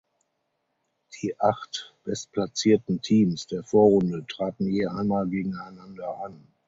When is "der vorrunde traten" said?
3.45-4.65